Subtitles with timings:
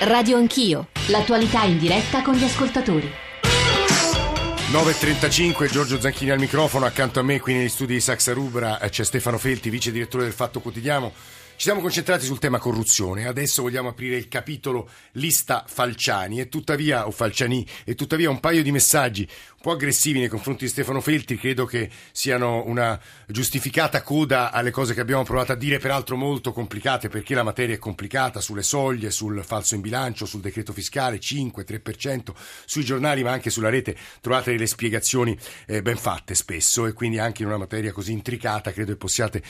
[0.00, 3.10] Radio Anch'io, l'attualità in diretta con gli ascoltatori.
[4.70, 9.02] 9.35, Giorgio Zanchini al microfono, accanto a me qui negli studi di Saxa Rubra c'è
[9.02, 11.12] Stefano Felti, vice direttore del Fatto Quotidiano.
[11.58, 16.38] Ci siamo concentrati sul tema corruzione, adesso vogliamo aprire il capitolo lista Falciani.
[16.38, 19.28] E tuttavia, o Falciani, e tuttavia un paio di messaggi
[19.58, 24.70] un po' aggressivi nei confronti di Stefano Felti credo che siano una giustificata coda alle
[24.70, 28.62] cose che abbiamo provato a dire, peraltro molto complicate perché la materia è complicata sulle
[28.62, 32.32] soglie, sul falso in bilancio, sul decreto fiscale 5, 3%,
[32.66, 35.36] sui giornali ma anche sulla rete trovate delle spiegazioni
[35.66, 39.42] eh, ben fatte spesso e quindi anche in una materia così intricata credo che possiate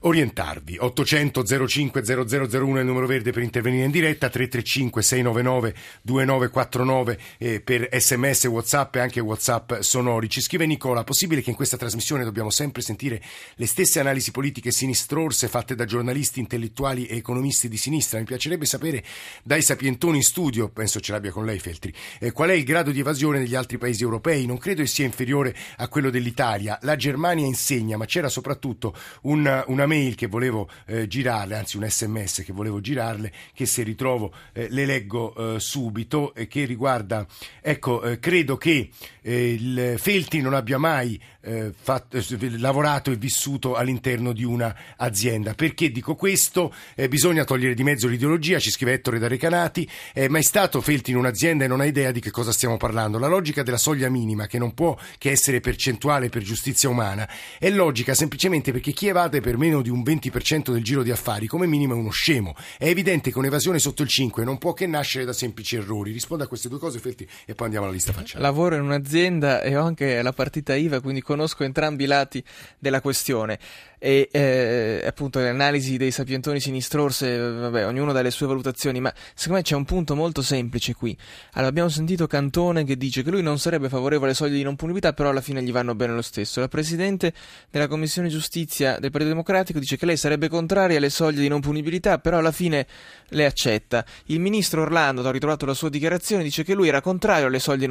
[0.00, 0.76] orientarvi.
[0.78, 2.02] 800 05
[2.48, 8.44] 0001 è il numero verde per intervenire in diretta, 335 699 2949 eh, per sms,
[8.44, 9.46] whatsapp e anche whatsapp
[9.80, 10.28] sonori.
[10.28, 13.22] Ci scrive Nicola, possibile che in questa trasmissione dobbiamo sempre sentire
[13.54, 18.18] le stesse analisi politiche sinistrorse fatte da giornalisti, intellettuali e economisti di sinistra?
[18.18, 19.02] Mi piacerebbe sapere
[19.42, 22.90] dai sapientoni in studio, penso ce l'abbia con lei Feltri, eh, qual è il grado
[22.90, 24.44] di evasione degli altri paesi europei?
[24.46, 26.78] Non credo che sia inferiore a quello dell'Italia.
[26.82, 31.88] La Germania insegna, ma c'era soprattutto un, una mail che volevo eh, girarle, anzi un
[31.88, 37.26] sms che volevo girarle, che se ritrovo eh, le leggo eh, subito, e che riguarda,
[37.60, 38.90] ecco, eh, credo che
[39.38, 42.18] eh, il Felti non abbia mai eh, fatto,
[42.56, 45.54] lavorato e vissuto all'interno di un'azienda.
[45.54, 46.74] Perché dico questo?
[47.08, 51.16] bisogna togliere di mezzo l'ideologia, ci scrive Ettore da Recanati, è mai stato Felti in
[51.16, 53.18] un'azienda e non ha idea di che cosa stiamo parlando.
[53.18, 57.28] La logica della soglia minima, che non può che essere percentuale per giustizia umana,
[57.58, 61.46] è logica semplicemente perché chi evade per meno di un 20% del giro di affari
[61.46, 62.54] come minimo è uno scemo.
[62.76, 66.12] È evidente che un'evasione sotto il 5 non può che nascere da semplici errori.
[66.12, 68.42] Risponda a queste due cose, Felti, e poi andiamo alla lista facciale.
[68.42, 72.42] Lavoro in un'azienda e ho anche la partita IVA, quindi conosco entrambi i lati
[72.78, 73.58] della questione
[73.98, 79.12] e eh, appunto le analisi dei sapientoni sinistrorse, vabbè, ognuno dà le sue valutazioni, ma
[79.34, 81.16] secondo me c'è un punto molto semplice qui.
[81.52, 84.76] Allora, abbiamo sentito Cantone che dice che lui non sarebbe favorevole ai soldi di non
[84.76, 86.60] punibilità, però alla fine gli vanno bene lo stesso.
[86.60, 87.32] La Presidente
[87.70, 91.60] della Commissione Giustizia del Partito Democratico dice che lei sarebbe contraria alle soglie di non
[91.60, 92.86] punibilità, però alla fine
[93.28, 94.04] le accetta.
[94.26, 97.86] Il ministro Orlando, ho ritrovato la sua dichiarazione, dice che lui era contrario alle soglie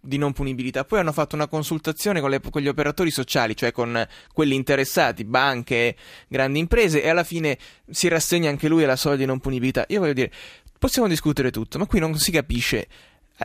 [0.00, 0.84] di non punibilità.
[0.84, 5.24] Poi hanno fatto una consultazione con, le, con gli operatori sociali, cioè con quelli interessati,
[5.36, 5.94] banche,
[6.28, 7.58] grandi imprese e alla fine
[7.90, 9.84] si rassegna anche lui alla soglia di non punibilità.
[9.88, 10.32] Io voglio dire,
[10.78, 12.88] possiamo discutere tutto, ma qui non si capisce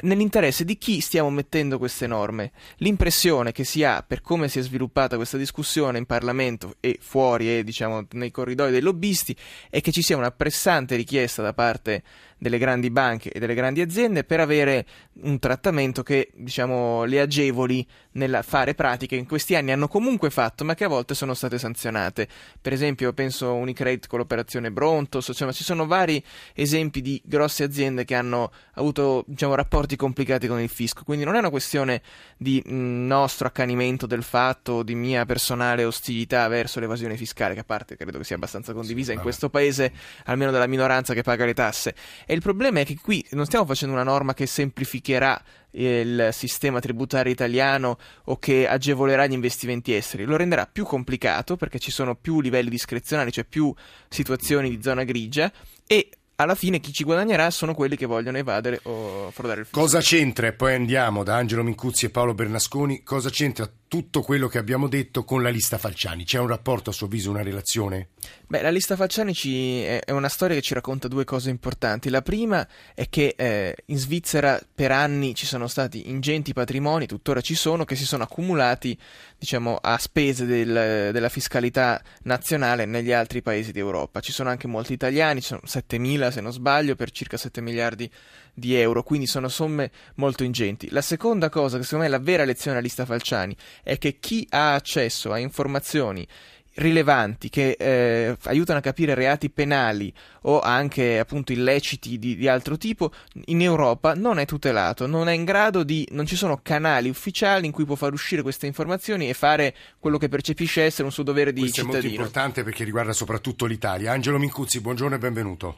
[0.04, 2.52] nell'interesse di chi stiamo mettendo queste norme.
[2.78, 7.58] L'impressione che si ha per come si è sviluppata questa discussione in Parlamento e fuori
[7.58, 9.36] e diciamo nei corridoi dei lobbisti
[9.70, 12.04] è che ci sia una pressante richiesta da parte
[12.42, 14.84] delle grandi banche e delle grandi aziende per avere
[15.22, 20.32] un trattamento che diciamo le agevoli nel fare pratiche che in questi anni hanno comunque
[20.32, 22.28] fatto ma che a volte sono state sanzionate.
[22.60, 26.24] Per esempio penso a Unicredit con l'operazione Brontos insomma ci sono vari
[26.56, 31.04] esempi di grosse aziende che hanno avuto diciamo, rapporti complicati con il fisco.
[31.04, 32.02] Quindi non è una questione
[32.38, 37.66] di mh, nostro accanimento del fatto di mia personale ostilità verso l'evasione fiscale che a
[37.66, 39.94] parte credo che sia abbastanza condivisa in questo paese
[40.26, 41.94] almeno dalla minoranza che paga le tasse
[42.32, 45.38] e il problema è che qui non stiamo facendo una norma che semplificherà
[45.72, 51.78] il sistema tributario italiano o che agevolerà gli investimenti esteri, lo renderà più complicato perché
[51.78, 53.74] ci sono più livelli discrezionali, cioè più
[54.08, 55.52] situazioni di zona grigia
[55.86, 56.10] e
[56.42, 59.80] alla fine chi ci guadagnerà sono quelli che vogliono evadere o frodare il fisco.
[59.80, 64.48] Cosa c'entra, e poi andiamo da Angelo Mincuzzi e Paolo Bernasconi, cosa c'entra tutto quello
[64.48, 66.24] che abbiamo detto con la lista Falciani?
[66.24, 68.10] C'è un rapporto, a suo avviso, una relazione?
[68.48, 69.82] Beh, la lista Falciani ci...
[69.82, 72.10] è una storia che ci racconta due cose importanti.
[72.10, 77.42] La prima è che eh, in Svizzera per anni ci sono stati ingenti patrimoni, tuttora
[77.42, 78.98] ci sono, che si sono accumulati
[79.38, 84.20] diciamo, a spese del, della fiscalità nazionale negli altri paesi d'Europa.
[84.22, 88.10] Ci sono anche molti italiani, ci sono 7.000 se non sbaglio, per circa 7 miliardi
[88.54, 90.90] di euro, quindi sono somme molto ingenti.
[90.90, 94.18] La seconda cosa, che secondo me è la vera lezione della lista Falciani, è che
[94.20, 96.28] chi ha accesso a informazioni
[96.76, 102.78] rilevanti che eh, aiutano a capire reati penali o anche appunto illeciti di, di, altro
[102.78, 103.12] tipo
[103.46, 107.66] in Europa non è tutelato, non è in grado di non ci sono canali ufficiali
[107.66, 111.24] in cui può far uscire queste informazioni e fare quello che percepisce essere un suo
[111.24, 112.00] dovere di Questo cittadino.
[112.02, 114.12] Questo è molto importante perché riguarda soprattutto l'Italia.
[114.12, 115.78] Angelo Mincuzzi, buongiorno e benvenuto.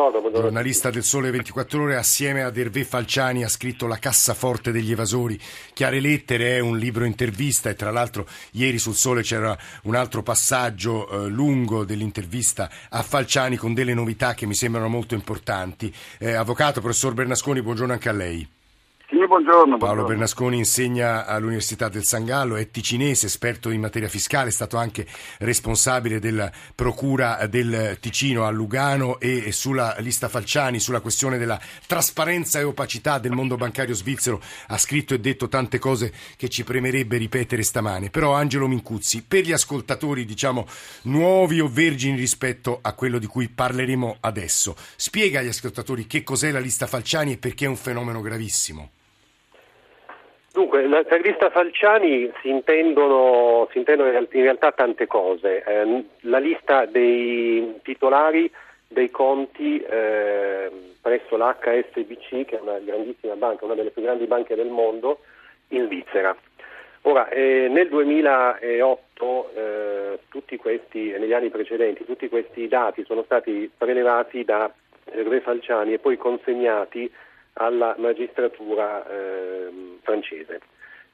[0.00, 0.48] Buongiorno, buongiorno.
[0.48, 5.38] Giornalista del Sole 24 Ore, assieme ad Hervé Falciani ha scritto La cassaforte degli evasori.
[5.74, 10.22] Chiare lettere è un libro intervista e tra l'altro ieri sul Sole c'era un altro
[10.22, 15.92] passaggio eh, lungo dell'intervista a Falciani con delle novità che mi sembrano molto importanti.
[16.18, 18.48] Eh, avvocato, professor Bernasconi, buongiorno anche a lei.
[19.10, 19.76] Sì, buongiorno.
[19.76, 24.76] Paolo Bernasconi insegna all'Università del San Gallo, è ticinese, esperto in materia fiscale, è stato
[24.76, 25.04] anche
[25.38, 32.60] responsabile della Procura del Ticino a Lugano e sulla lista Falciani, sulla questione della trasparenza
[32.60, 37.16] e opacità del mondo bancario svizzero, ha scritto e detto tante cose che ci premerebbe
[37.16, 38.10] ripetere stamane.
[38.10, 40.68] Però Angelo Mincuzzi, per gli ascoltatori diciamo
[41.02, 46.52] nuovi o vergini rispetto a quello di cui parleremo adesso, spiega agli ascoltatori che cos'è
[46.52, 48.90] la lista Falciani e perché è un fenomeno gravissimo.
[50.52, 55.62] Dunque, per lista Falciani si intendono, si intendono, in realtà tante cose.
[55.62, 58.50] Eh, la lista dei titolari
[58.88, 60.68] dei conti eh,
[61.00, 65.20] presso l'HSBC, che è una grandissima banca, una delle più grandi banche del mondo,
[65.68, 66.36] in Svizzera.
[67.02, 70.18] Ora, eh, nel 2008, eh,
[70.56, 74.70] questi, negli anni precedenti, tutti questi dati sono stati prelevati da
[75.04, 77.10] Re Falciani e poi consegnati
[77.54, 79.68] alla magistratura eh,
[80.02, 80.60] francese.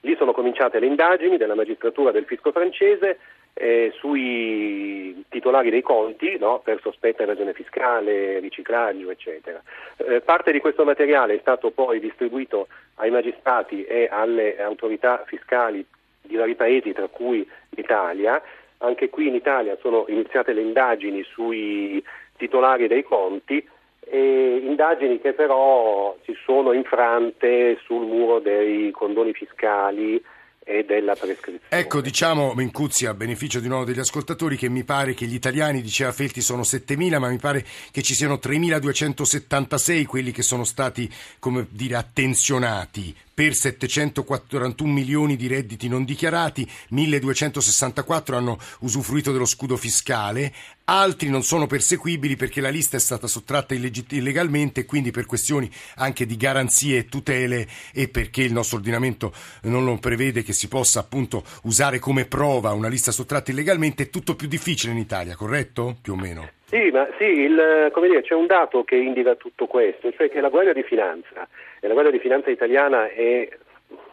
[0.00, 3.18] Lì sono cominciate le indagini della magistratura del fisco francese
[3.54, 9.62] eh, sui titolari dei conti no, per sospetta evasione fiscale, riciclaggio, eccetera.
[9.96, 15.84] Eh, parte di questo materiale è stato poi distribuito ai magistrati e alle autorità fiscali
[16.20, 18.40] di vari paesi, tra cui l'Italia.
[18.78, 22.04] Anche qui in Italia sono iniziate le indagini sui
[22.36, 23.66] titolari dei conti
[24.08, 30.22] e indagini che però si sono infrante sul muro dei condoni fiscali
[30.68, 31.60] e della prescrizione.
[31.68, 35.80] Ecco, diciamo, Mencuzzi, a beneficio di nuovo degli ascoltatori, che mi pare che gli italiani,
[35.80, 41.08] diceva Felti, sono 7.000, ma mi pare che ci siano 3.276 quelli che sono stati,
[41.38, 49.76] come dire, attenzionati per 741 milioni di redditi non dichiarati, 1264 hanno usufruito dello scudo
[49.76, 50.50] fiscale,
[50.84, 55.70] altri non sono perseguibili perché la lista è stata sottratta illegalmente e quindi per questioni
[55.96, 59.34] anche di garanzie e tutele e perché il nostro ordinamento
[59.64, 64.08] non lo prevede che si possa appunto usare come prova una lista sottratta illegalmente, è
[64.08, 65.96] tutto più difficile in Italia, corretto?
[66.00, 66.48] Più o meno.
[66.68, 70.48] Sì, ma sì, il, dire, c'è un dato che indica tutto questo, cioè che la
[70.48, 71.46] Guardia di Finanza
[71.86, 73.48] e la Guardia di Finanza italiana è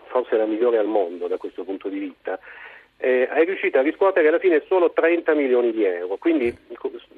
[0.06, 2.40] forse la migliore al mondo da questo punto di vista,
[2.98, 6.18] eh, è riuscita a riscuotere alla fine solo 30 milioni di euro.
[6.18, 6.56] Quindi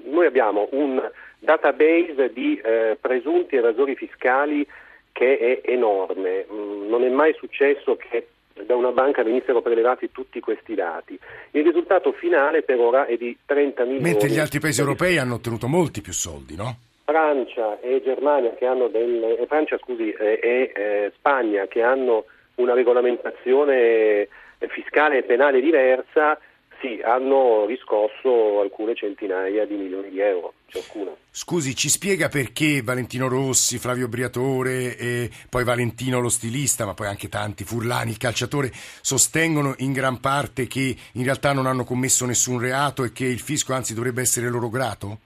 [0.05, 1.01] noi abbiamo un
[1.39, 4.65] database di eh, presunti evasori fiscali
[5.11, 6.45] che è enorme.
[6.49, 8.27] Mm, non è mai successo che
[8.65, 11.19] da una banca venissero prelevati tutti questi dati.
[11.51, 14.03] Il risultato finale per ora è di 30 milioni.
[14.03, 16.77] Mentre gli altri paesi europei hanno ottenuto molti più soldi, no?
[17.05, 20.39] Francia e Germania che hanno del, eh, Francia, scusi, e,
[20.73, 22.25] e Spagna che hanno
[22.55, 24.27] una regolamentazione
[24.67, 26.37] fiscale e penale diversa,
[26.81, 31.17] sì, hanno riscosso alcune centinaia di milioni di euro ciascuno.
[31.31, 37.07] Scusi, ci spiega perché Valentino Rossi, Flavio Briatore e poi Valentino lo stilista, ma poi
[37.07, 42.25] anche tanti, Furlani, il calciatore, sostengono in gran parte che in realtà non hanno commesso
[42.25, 45.19] nessun reato e che il fisco anzi dovrebbe essere loro grato?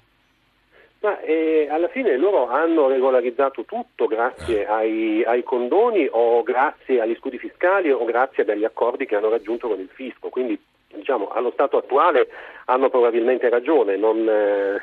[1.01, 7.15] Ma eh, alla fine loro hanno regolarizzato tutto grazie ai, ai, condoni o grazie agli
[7.15, 10.27] scudi fiscali o grazie agli accordi che hanno raggiunto con il fisco.
[10.27, 10.59] Quindi
[10.93, 12.27] diciamo, allo stato attuale
[12.65, 14.81] hanno probabilmente ragione, non, eh,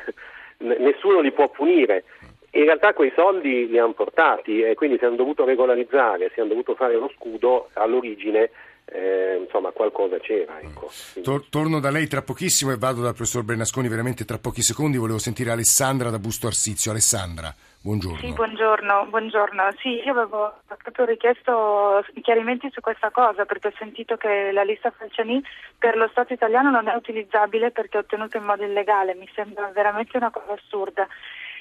[0.78, 2.04] nessuno li può punire.
[2.52, 6.48] In realtà quei soldi li hanno portati e quindi si hanno dovuto regolarizzare, si hanno
[6.48, 8.50] dovuto fare lo scudo all'origine
[8.86, 10.60] eh, insomma qualcosa c'era.
[10.60, 10.90] Ecco.
[11.22, 14.96] Tor- torno da lei tra pochissimo e vado dal professor Bernasconi veramente tra pochi secondi.
[14.96, 16.92] Volevo sentire Alessandra da Busto Arsizio.
[16.92, 17.54] Alessandra.
[17.80, 18.18] Buongiorno.
[18.18, 19.62] Sì, buongiorno, buongiorno.
[19.78, 24.90] Sì, io avevo proprio richiesto chiarimenti su questa cosa perché ho sentito che la lista
[24.90, 25.40] Falciani
[25.78, 29.14] per lo Stato italiano non è utilizzabile perché è ottenuta in modo illegale.
[29.14, 31.06] Mi sembra veramente una cosa assurda.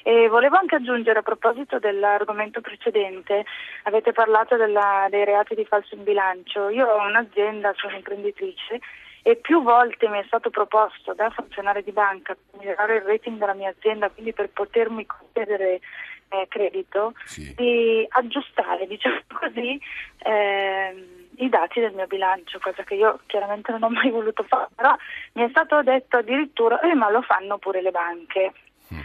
[0.07, 3.43] E volevo anche aggiungere a proposito dell'argomento precedente,
[3.85, 6.69] avete parlato della, dei reati di falso in bilancio.
[6.69, 8.81] Io ho un'azienda, sono imprenditrice
[9.23, 13.39] e più volte mi è stato proposto da funzionario di banca per migliorare il rating
[13.39, 15.79] della mia azienda, quindi per potermi concedere
[16.29, 17.55] eh, credito, sì.
[17.55, 19.81] di aggiustare, diciamo così,
[20.19, 21.07] eh,
[21.37, 24.95] i dati del mio bilancio, cosa che io chiaramente non ho mai voluto fare, però
[25.33, 28.53] mi è stato detto addirittura, eh, ma lo fanno pure le banche.
[28.93, 28.99] Mm.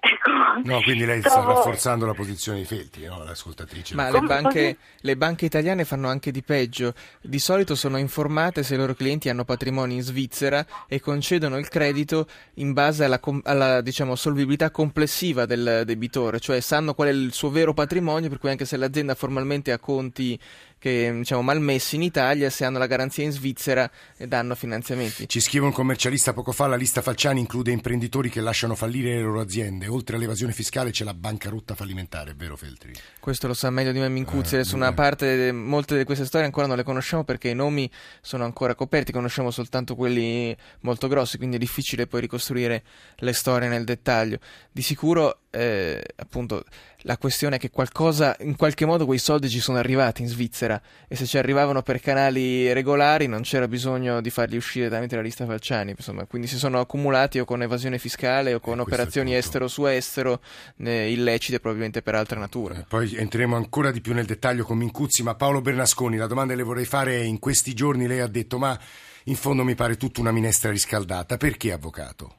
[0.00, 0.30] Ecco,
[0.64, 3.22] no, quindi lei sta rafforzando la posizione di Felti, no?
[3.24, 3.94] l'ascoltatrice.
[3.94, 6.94] Ma le banche, le banche, italiane fanno anche di peggio.
[7.20, 11.68] Di solito sono informate se i loro clienti hanno patrimoni in Svizzera e concedono il
[11.68, 17.32] credito in base alla, alla diciamo, solvibilità complessiva del debitore, cioè sanno qual è il
[17.32, 20.38] suo vero patrimonio, per cui anche se l'azienda formalmente ha conti
[20.78, 25.28] che diciamo, malmessi in Italia, se hanno la garanzia in Svizzera, danno finanziamenti.
[25.28, 29.22] Ci scrive un commercialista poco fa, la lista Falciani include imprenditori che lasciano fallire le
[29.22, 29.86] loro aziende.
[29.88, 32.92] Oltre all'evasione fiscale c'è la bancarotta fallimentare, è vero Feltri?
[33.20, 34.94] Questo lo sa meglio di me Mincuzzi, Eh, su una eh.
[34.94, 39.12] parte, molte di queste storie ancora non le conosciamo perché i nomi sono ancora coperti,
[39.12, 42.82] conosciamo soltanto quelli molto grossi, quindi è difficile poi ricostruire
[43.16, 44.38] le storie nel dettaglio.
[44.70, 46.64] Di sicuro, eh, appunto,
[47.02, 50.80] la questione è che qualcosa, in qualche modo quei soldi ci sono arrivati in Svizzera
[51.06, 55.22] e se ci arrivavano per canali regolari non c'era bisogno di farli uscire tramite la
[55.22, 58.80] lista Falciani, insomma, quindi si sono accumulati o con evasione fiscale o con Eh, è
[58.80, 60.40] il operazioni estero su estero
[60.78, 62.80] eh, illecite probabilmente per altra natura.
[62.80, 66.52] Eh, Poi entreremo ancora di più nel dettaglio con Mincuzzi, ma Paolo Bernasconi, la domanda
[66.52, 68.78] che le vorrei fare è in questi giorni lei ha detto ma
[69.24, 72.34] in fondo mi pare tutta una minestra riscaldata, perché avvocato?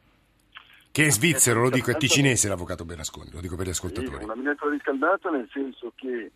[0.91, 4.23] Che è svizzero, lo dico, è ticinese l'avvocato Bernasconi, lo dico per gli Sì, ascoltatori.
[4.23, 6.31] una minestra riscaldata nel senso che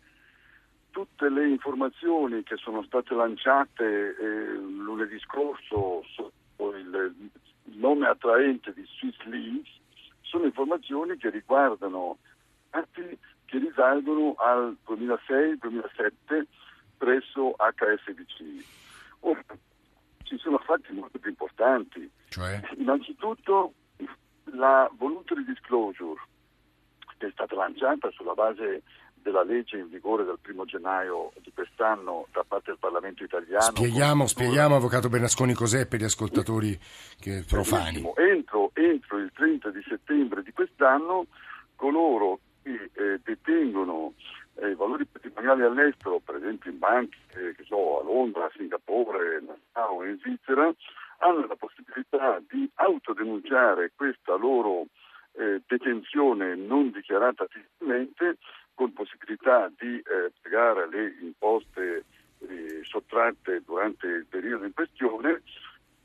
[0.90, 7.14] tutte le informazioni che sono state lanciate eh, lunedì scorso sotto il
[7.64, 9.68] nome attraente di Swiss Leaks
[10.22, 12.18] sono informazioni che riguardano
[12.70, 16.44] atti che risalgono al 2006-2007
[16.96, 18.64] presso HSBC.
[19.20, 19.44] Ora,
[20.22, 22.08] ci sono fatti molto più importanti.
[22.28, 22.60] Cioè?
[22.78, 23.74] Innanzitutto
[24.52, 26.20] la voluntary disclosure
[27.18, 28.82] che è stata lanciata sulla base
[29.14, 33.62] della legge in vigore dal primo gennaio di quest'anno da parte del Parlamento italiano.
[33.62, 36.78] Spieghiamo, spieghiamo, avvocato Bernasconi, cos'è per gli ascoltatori
[37.18, 38.04] che- profani.
[38.16, 41.26] Entro, entro il 30 di settembre di quest'anno
[41.74, 44.12] coloro che eh, detengono
[44.56, 48.52] eh, i valori patrimoniali all'estero, per esempio in banche, eh, che so, a Londra, a
[48.54, 50.72] Singapore, a o in Svizzera,
[51.24, 54.86] hanno la possibilità di autodenunciare questa loro
[55.32, 58.36] eh, detenzione non dichiarata fiscalmente
[58.74, 62.04] con possibilità di eh, pagare le imposte
[62.40, 65.42] eh, sottratte durante il periodo in questione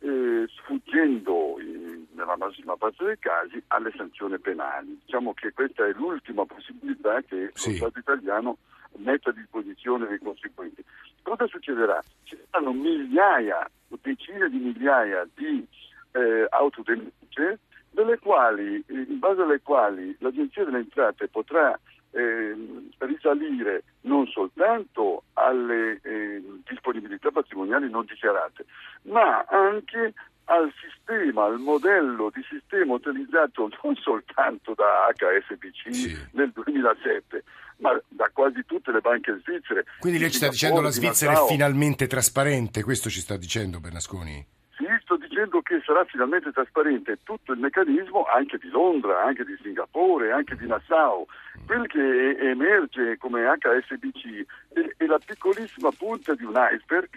[0.01, 4.97] eh, sfuggendo in- nella massima parte dei casi alle sanzioni penali.
[5.05, 7.71] Diciamo che questa è l'ultima possibilità che Sì.
[7.71, 8.57] lo Stato italiano
[8.97, 10.83] mette a disposizione dei contribuenti.
[11.21, 12.01] Cosa succederà?
[12.23, 13.69] Ci saranno migliaia,
[14.01, 15.65] decine di migliaia di
[16.11, 17.59] eh, autodenunce
[18.19, 21.77] quali, eh, in base alle quali l'Agenzia delle Entrate potrà
[22.11, 28.65] ehm, risalire non soltanto alle ehm, disponibilità patrimoniali non dichiarate,
[29.03, 30.13] ma anche
[30.49, 36.17] al sistema, al modello di sistema utilizzato non soltanto da HSBC Sì.
[36.33, 37.43] nel 2007,
[37.77, 39.85] ma da quasi tutte le banche svizzere.
[39.99, 41.47] Quindi lei ci sta dicendo la Singapore, di Svizzera è Nassau.
[41.49, 44.45] finalmente trasparente, questo ci sta dicendo Bernasconi?
[44.75, 49.57] Sì, sto dicendo che sarà finalmente trasparente tutto il meccanismo anche di Londra, anche di
[49.61, 51.27] Singapore, anche di Nassau.
[51.65, 57.09] Quel che emerge come HSBC è, è la piccolissima punta di un iceberg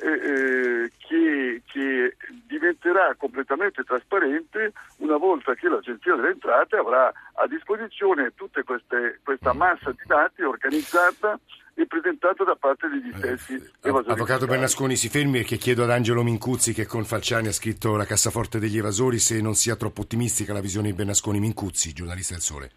[0.00, 2.16] eh, eh, che, che
[2.46, 9.90] diventerà completamente trasparente una volta che l'Agenzia delle Entrate avrà a disposizione tutta questa massa
[9.90, 11.38] di dati organizzata
[11.74, 14.46] e presentata da parte degli stessi Eh, evasori Avvocato.
[14.46, 18.58] Bernasconi si fermi perché chiedo ad Angelo Mincuzzi che con Falciani ha scritto la cassaforte
[18.58, 22.70] degli evasori se non sia troppo ottimistica la visione di Bernasconi Mincuzzi, giornalista del Sole.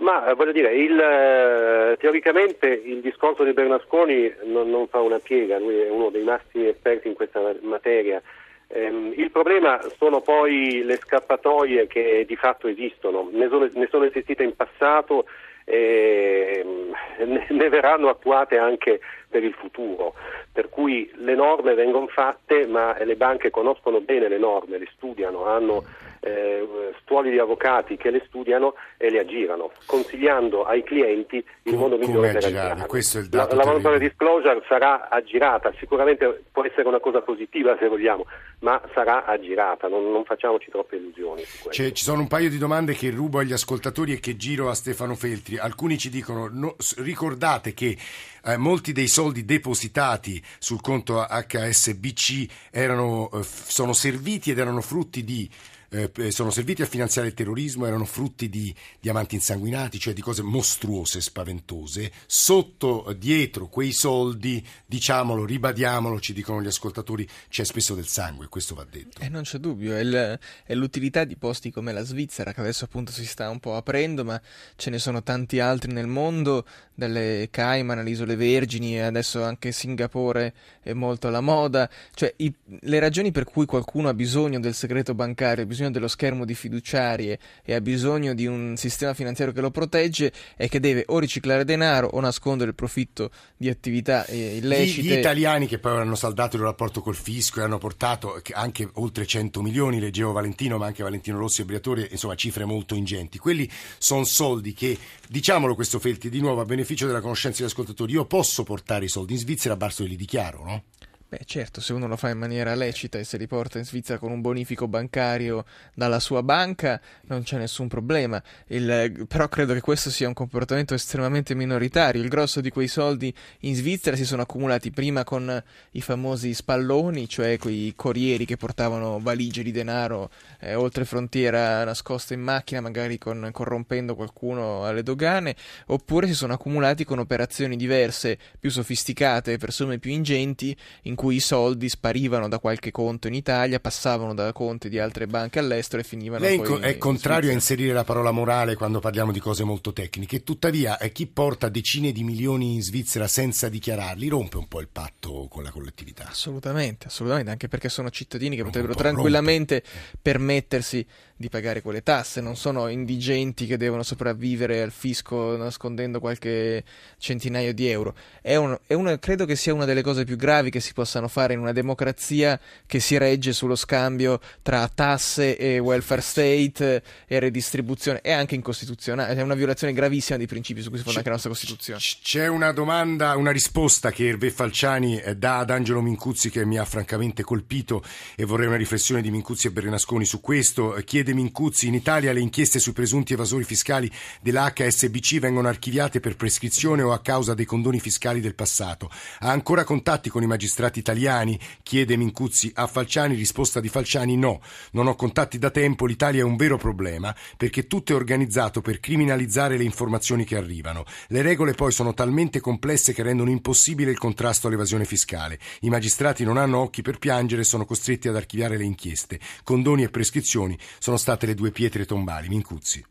[0.00, 5.18] Ma eh, voglio dire, il, eh, teoricamente il discorso di Bernasconi non, non fa una
[5.18, 8.20] piega, lui è uno dei massimi esperti in questa materia.
[8.68, 14.04] Ehm, il problema sono poi le scappatoie che di fatto esistono, ne sono, ne sono
[14.04, 15.26] esistite in passato
[15.64, 16.64] e
[17.24, 20.14] ne, ne verranno attuate anche per il futuro,
[20.52, 25.46] per cui le norme vengono fatte ma le banche conoscono bene le norme, le studiano,
[25.46, 25.84] hanno
[26.22, 31.96] eh, stuoli di avvocati che le studiano e le aggirano, consigliando ai clienti il modo
[31.96, 32.58] migliore per aggirarle?
[32.60, 32.86] aggirarle.
[32.86, 33.98] Questo è il La, la terribile.
[34.00, 38.26] disclosure sarà aggirata, sicuramente può essere una cosa positiva se vogliamo,
[38.60, 41.82] ma sarà aggirata, non, non facciamoci troppe illusioni su questo.
[41.82, 44.74] C'è- ci sono un paio di domande che rubo agli ascoltatori e che giro a
[44.74, 45.56] Stefano Feltri.
[45.56, 47.96] Alcuni ci dicono: no, ricordate che
[48.44, 55.22] eh, molti dei soldi depositati sul conto HSBC erano, eh, sono serviti ed erano frutti
[55.22, 55.50] di.
[55.90, 60.20] Eh, p- sono serviti a finanziare il terrorismo, erano frutti di diamanti insanguinati, cioè di
[60.22, 62.10] cose mostruose, spaventose.
[62.26, 68.48] Sotto, eh, dietro quei soldi, diciamolo, ribadiamolo, ci dicono gli ascoltatori, c'è spesso del sangue,
[68.48, 69.20] questo va detto.
[69.20, 72.84] E non c'è dubbio, è, il- è l'utilità di posti come la Svizzera, che adesso
[72.84, 74.40] appunto si sta un po' aprendo, ma
[74.76, 79.72] ce ne sono tanti altri nel mondo, dalle Cayman alle Isole Vergini e adesso anche
[79.72, 81.88] Singapore è molto alla moda.
[82.14, 86.08] Cioè, i- le ragioni per cui qualcuno ha bisogno del segreto bancario, bisogno bisogno dello
[86.08, 90.78] schermo di fiduciarie e ha bisogno di un sistema finanziario che lo protegge e che
[90.80, 95.00] deve o riciclare denaro o nascondere il profitto di attività eh, illecite.
[95.00, 98.88] Gli, gli italiani che poi hanno saldato il rapporto col fisco e hanno portato anche
[98.94, 103.38] oltre 100 milioni, leggevo Valentino, ma anche Valentino Rossi e Briatore, insomma cifre molto ingenti.
[103.38, 103.68] Quelli
[103.98, 104.96] sono soldi che,
[105.28, 109.08] diciamolo questo Felti, di nuovo a beneficio della conoscenza degli ascoltatori, io posso portare i
[109.08, 110.82] soldi in Svizzera, basta che li dichiaro, no?
[111.30, 114.18] Beh, certo, se uno lo fa in maniera lecita e se li porta in Svizzera
[114.18, 118.42] con un bonifico bancario dalla sua banca, non c'è nessun problema.
[118.66, 122.20] Il, però credo che questo sia un comportamento estremamente minoritario.
[122.20, 127.28] Il grosso di quei soldi in Svizzera si sono accumulati prima con i famosi spalloni,
[127.28, 133.18] cioè quei corrieri che portavano valigie di denaro eh, oltre frontiera nascoste in macchina, magari
[133.18, 135.54] con, corrompendo qualcuno alle dogane,
[135.86, 141.34] oppure si sono accumulati con operazioni diverse, più sofisticate, per somme più ingenti, in cui
[141.34, 146.00] i soldi sparivano da qualche conto in Italia, passavano da conti di altre banche all'estero
[146.00, 149.62] e finivano Lei poi è contrario a inserire la parola morale quando parliamo di cose
[149.62, 154.66] molto tecniche, tuttavia eh, chi porta decine di milioni in Svizzera senza dichiararli rompe un
[154.66, 156.26] po' il patto con la collettività.
[156.26, 159.82] Assolutamente, assolutamente, anche perché sono cittadini che potrebbero tranquillamente
[160.22, 161.06] permettersi
[161.40, 166.84] di pagare quelle tasse, non sono indigenti che devono sopravvivere al fisco nascondendo qualche
[167.16, 168.14] centinaio di euro.
[168.42, 171.26] È un, è una, credo che sia una delle cose più gravi che si possano
[171.26, 177.38] fare in una democrazia che si regge sullo scambio tra tasse e welfare state e
[177.40, 178.20] redistribuzione.
[178.20, 181.34] È anche incostituzionale, è una violazione gravissima dei principi su cui si fonda anche la
[181.36, 181.98] nostra Costituzione.
[182.22, 186.78] C'è una domanda, una risposta che Erve Falciani eh, dà ad Angelo Mincuzzi che mi
[186.78, 188.04] ha francamente colpito
[188.36, 190.96] e vorrei una riflessione di Mincuzzi e Bernasconi su questo.
[191.04, 196.20] Chiede De Mincuzzi, in Italia le inchieste sui presunti evasori fiscali della HSBC vengono archiviate
[196.20, 199.10] per prescrizione o a causa dei condoni fiscali del passato.
[199.40, 201.58] Ha ancora contatti con i magistrati italiani?
[201.82, 204.60] Chiede Mincuzzi a Falciani, risposta di Falciani no.
[204.92, 209.00] Non ho contatti da tempo, l'Italia è un vero problema perché tutto è organizzato per
[209.00, 211.04] criminalizzare le informazioni che arrivano.
[211.28, 215.58] Le regole poi sono talmente complesse che rendono impossibile il contrasto all'evasione fiscale.
[215.80, 219.40] I magistrati non hanno occhi per piangere e sono costretti ad archiviare le inchieste.
[219.64, 223.04] Condoni e prescrizioni sono state le due pietre tombali, Mincuzzi.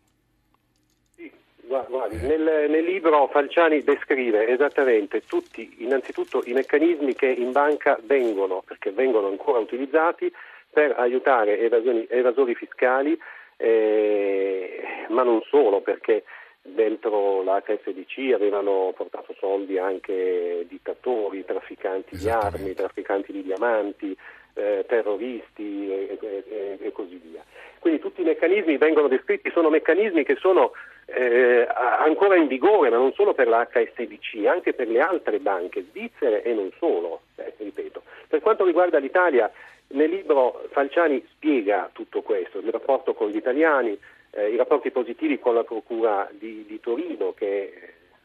[2.11, 8.91] Nel, nel, libro Falciani descrive esattamente tutti, innanzitutto i meccanismi che in banca vengono, perché
[8.91, 10.31] vengono ancora utilizzati,
[10.71, 13.19] per aiutare evasioni, evasori fiscali,
[13.57, 16.23] eh, ma non solo, perché
[16.61, 24.15] dentro la HSBC avevano portato soldi anche dittatori, trafficanti di armi, trafficanti di diamanti,
[24.53, 27.43] eh, terroristi e, e, e, così via.
[27.79, 30.71] Quindi tutti i meccanismi vengono descritti, sono meccanismi che sono
[31.05, 35.85] eh, ancora in vigore, ma non solo per la HSBC, anche per le altre banche
[35.89, 38.03] svizzere e non solo, eh, ripeto.
[38.27, 39.51] Per quanto riguarda l'Italia,
[39.89, 43.97] nel libro Falciani spiega tutto questo, il rapporto con gli italiani,
[44.31, 47.73] eh, i rapporti positivi con la Procura di, di Torino che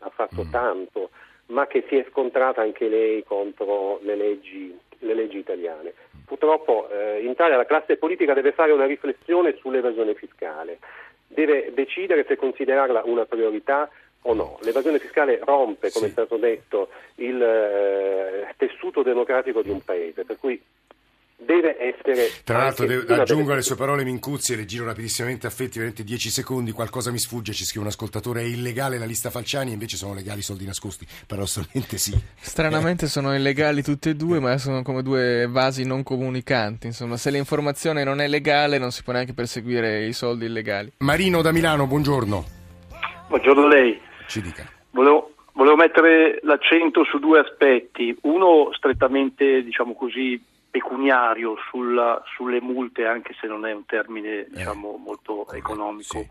[0.01, 0.51] ha fatto mm.
[0.51, 1.11] tanto,
[1.47, 5.93] ma che si è scontrata anche lei contro le leggi, le leggi italiane.
[6.27, 10.79] Purtroppo eh, in Italia la classe politica deve fare una riflessione sull'evasione fiscale,
[11.27, 13.89] deve decidere se considerarla una priorità
[14.23, 14.59] o no.
[14.63, 16.11] L'evasione fiscale rompe, come sì.
[16.11, 20.61] è stato detto, il eh, tessuto democratico di un paese, per cui
[21.45, 22.31] deve essere.
[22.45, 26.31] Tra l'altro, devo, aggiungo alle sue parole Mincuzzi e le giro rapidissimamente affetti, veramente 10
[26.31, 26.73] secondi.
[26.73, 27.53] Qualcosa mi sfugge.
[27.53, 31.07] Ci scrive un ascoltatore: è illegale la lista Falciani, invece sono legali i soldi nascosti.
[31.27, 32.13] Paradossalmente sì.
[32.41, 36.87] Stranamente sono illegali tutte e due, ma sono come due vasi non comunicanti.
[36.87, 40.93] Insomma, se l'informazione non è legale, non si può neanche perseguire i soldi illegali.
[40.99, 42.45] Marino da Milano, buongiorno.
[43.29, 44.01] Buongiorno a lei.
[44.27, 44.69] Ci dica.
[44.91, 50.41] Volevo Volevo mettere l'accento su due aspetti, uno strettamente diciamo così,
[50.75, 56.29] pecuniario sulla, sulle multe, anche se non è un termine eh, diciamo, molto economico, sì.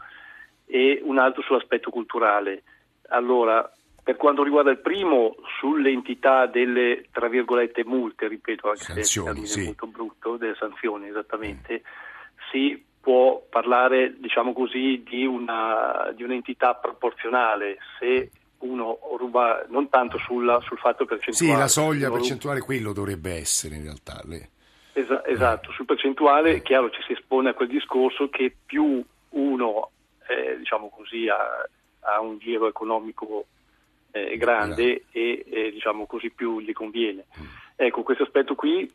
[0.66, 2.64] e un altro sull'aspetto culturale.
[3.08, 3.72] Allora,
[4.04, 9.62] per quanto riguarda il primo, sull'entità delle, tra virgolette, multe, ripeto, anche sanzioni, se è
[9.62, 9.66] sì.
[9.68, 12.50] molto brutto, delle sanzioni esattamente, mm.
[12.52, 17.78] si può parlare, diciamo così, di, una, di un'entità proporzionale.
[17.98, 18.30] Se
[18.64, 21.54] uno ruba non tanto sulla, sul fatto percentuale.
[21.54, 24.22] Sì, la soglia percentuale quello dovrebbe essere in realtà.
[24.26, 24.50] Le...
[24.94, 26.62] Esa- esatto, sul percentuale, eh.
[26.62, 29.92] chiaro, ci si espone a quel discorso che più uno,
[30.28, 31.68] eh, diciamo così, ha,
[32.02, 33.46] ha, un giro economico
[34.12, 37.26] eh, grande e, e, diciamo così, più gli conviene.
[37.40, 37.46] Mm.
[37.76, 38.90] Ecco, questo aspetto qui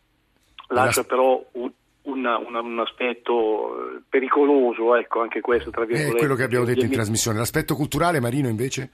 [0.68, 1.06] lascia la...
[1.06, 1.70] però un,
[2.02, 6.16] una, una, un aspetto pericoloso, ecco, anche questo, tra virgolette.
[6.16, 7.38] È quello che abbiamo detto in trasmissione.
[7.38, 8.90] L'aspetto culturale, Marino, invece?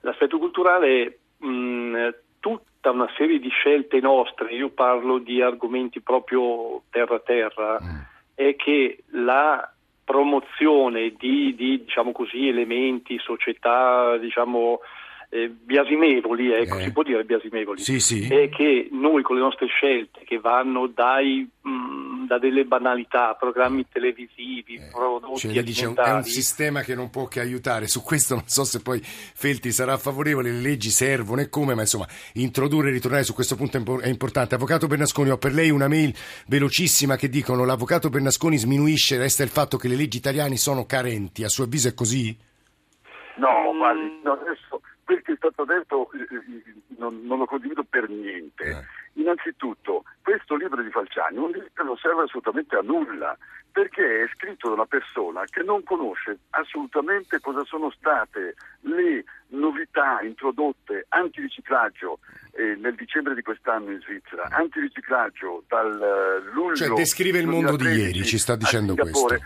[0.00, 2.08] L'aspetto culturale è mh,
[2.40, 7.98] tutta una serie di scelte nostre, io parlo di argomenti proprio terra-terra, mm.
[8.34, 9.72] è che la
[10.04, 14.80] promozione di, di diciamo così, elementi, società, diciamo,
[15.30, 16.82] eh, biasimevoli, ecco, Eh.
[16.84, 18.26] si può dire biasimevoli, Sì, sì.
[18.28, 23.86] è che noi con le nostre scelte che vanno dai, mh, da delle banalità, programmi
[23.90, 27.88] televisivi, prodotti Cioè, dice, è un- è un alimentari, sistema che non può che aiutare.
[27.88, 31.82] Su questo non so se poi Felti sarà favorevole, le leggi servono e come, ma
[31.82, 34.54] insomma, introdurre e ritornare su questo punto è impo- è importante.
[34.54, 36.14] Avvocato Bernasconi, ho per lei una mail
[36.46, 41.44] velocissima che dicono l'avvocato Bernasconi sminuisce, resta il fatto che le leggi italiane sono carenti.
[41.44, 42.36] A suo avviso è così?
[43.36, 43.78] No, Mm.
[43.78, 48.10] guardi, no, adesso quel che è stato detto eh, eh, non, non lo condivido per
[48.10, 48.64] niente.
[48.64, 49.20] Eh.
[49.22, 53.34] Innanzitutto, questo libro di Falciani un libro non serve assolutamente a nulla,
[53.72, 60.20] perché è scritto da una persona che non conosce assolutamente cosa sono state le novità
[60.20, 62.18] introdotte antiriciclaggio
[62.52, 67.76] eh, nel dicembre di quest'anno in Svizzera, antiriciclaggio dal eh, luglio Cioè, descrive il mondo
[67.76, 69.38] di 2013 ieri, ci sta dicendo questo.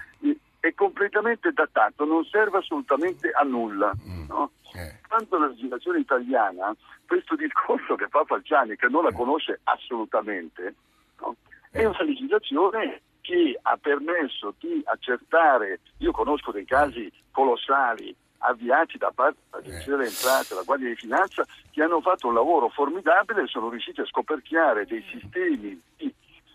[0.59, 3.92] È completamente datato, non serve assolutamente a nulla.
[4.29, 4.51] no?
[4.75, 5.01] Eh.
[5.07, 6.75] Quanto alla legislazione italiana,
[7.07, 10.75] questo discorso che fa Falciani, che non la conosce assolutamente,
[11.21, 11.37] no?
[11.71, 19.13] è una legislazione che ha permesso di accertare, io conosco dei casi colossali avviati da
[19.15, 23.47] parte dell'Agenzia delle Entrate, della Guardia di Finanza, che hanno fatto un lavoro formidabile e
[23.47, 26.13] sono riusciti a scoperchiare dei sistemi di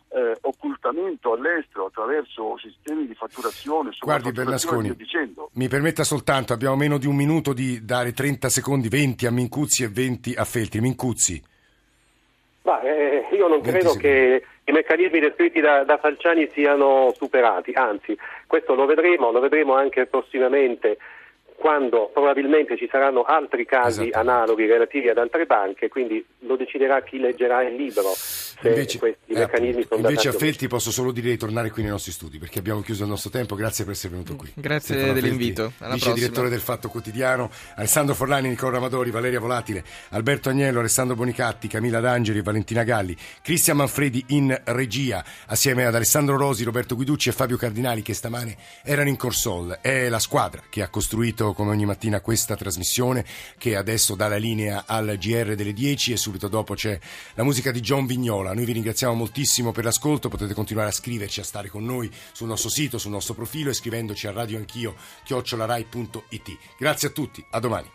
[0.10, 4.32] eh, occultamento all'estero attraverso sistemi di fatturazione, Guardi
[4.96, 5.50] dicendo.
[5.54, 9.84] mi permetta soltanto, abbiamo meno di un minuto di dare 30 secondi, 20 a Mincuzzi
[9.84, 10.80] e 20 a Feltri.
[10.80, 11.44] Mincuzzi.
[12.64, 14.02] Ma, eh, io non 20 credo secondi.
[14.02, 19.76] che i meccanismi descritti da, da Falciani siano superati, anzi, questo lo vedremo, lo vedremo
[19.76, 20.98] anche prossimamente
[21.58, 27.18] quando probabilmente ci saranno altri casi analoghi relativi ad altre banche, quindi lo deciderà chi
[27.18, 28.14] leggerà il libro
[28.62, 30.32] se Invece, questi eh, meccanismi appunto, sono invece a.
[30.32, 33.30] Felti posso solo dire di tornare qui nei nostri studi perché abbiamo chiuso il nostro
[33.30, 33.56] tempo.
[33.56, 34.52] Grazie per essere venuto qui.
[34.56, 35.64] Grazie Stefano dell'invito.
[35.70, 40.80] Felti, Alla vice direttore del Fatto Quotidiano, Alessandro Forlani, Nicola Ramadori, Valeria Volatile, Alberto Agnello,
[40.80, 46.96] Alessandro Bonicatti, Camilla D'Angeli Valentina Galli, Cristian Manfredi in regia, assieme ad Alessandro Rosi, Roberto
[46.96, 49.80] Guiducci e Fabio Cardinali che stamane erano in Corsol.
[49.82, 53.24] È la squadra che ha costruito come ogni mattina questa trasmissione
[53.58, 56.98] che adesso dà la linea al GR delle 10 e subito dopo c'è
[57.36, 58.47] la musica di John Vignola.
[58.54, 62.48] Noi vi ringraziamo moltissimo per l'ascolto, potete continuare a scriverci, a stare con noi sul
[62.48, 66.58] nostro sito, sul nostro profilo e scrivendoci a radioanchio chiocciolarai.it.
[66.78, 67.90] Grazie a tutti, a domani.